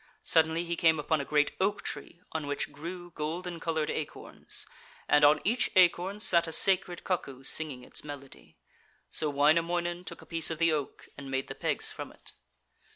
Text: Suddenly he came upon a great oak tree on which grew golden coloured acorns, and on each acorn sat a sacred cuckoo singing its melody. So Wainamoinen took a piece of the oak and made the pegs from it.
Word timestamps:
Suddenly 0.23 0.63
he 0.65 0.75
came 0.75 0.99
upon 0.99 1.21
a 1.21 1.25
great 1.25 1.51
oak 1.59 1.83
tree 1.83 2.21
on 2.31 2.47
which 2.47 2.71
grew 2.71 3.11
golden 3.11 3.59
coloured 3.59 3.91
acorns, 3.91 4.65
and 5.07 5.23
on 5.23 5.39
each 5.43 5.69
acorn 5.75 6.19
sat 6.19 6.47
a 6.47 6.51
sacred 6.51 7.03
cuckoo 7.03 7.43
singing 7.43 7.83
its 7.83 8.03
melody. 8.03 8.57
So 9.11 9.29
Wainamoinen 9.29 10.03
took 10.03 10.23
a 10.23 10.25
piece 10.25 10.49
of 10.49 10.57
the 10.57 10.71
oak 10.71 11.07
and 11.19 11.29
made 11.29 11.49
the 11.49 11.53
pegs 11.53 11.91
from 11.91 12.11
it. 12.11 12.31